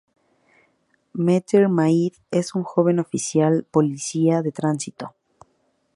Meter 1.13 1.67
Maid 1.69 2.13
es 2.31 2.55
una 2.55 2.63
joven 2.65 2.97
oficial 2.97 3.57
de 3.57 3.61
policía 3.65 4.41
de 4.41 4.51
tránsito. 4.51 5.13